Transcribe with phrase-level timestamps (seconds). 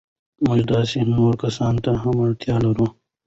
[0.45, 2.87] موږ داسې نورو کسانو ته هم اړتیا لرو.